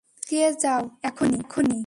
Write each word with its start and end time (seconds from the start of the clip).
পিছিয়ে 0.09 0.49
যাও, 0.63 0.81
এখনই! 1.03 1.39